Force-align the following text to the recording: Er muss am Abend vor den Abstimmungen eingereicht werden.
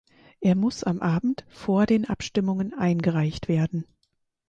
Er 0.39 0.55
muss 0.55 0.83
am 0.83 0.99
Abend 0.99 1.45
vor 1.47 1.85
den 1.85 2.05
Abstimmungen 2.09 2.73
eingereicht 2.73 3.47
werden. 3.47 3.85